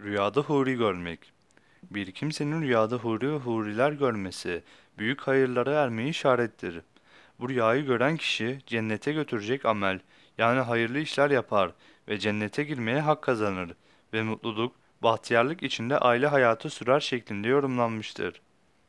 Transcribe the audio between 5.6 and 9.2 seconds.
ermeyi işarettir. Bu rüyayı gören kişi cennete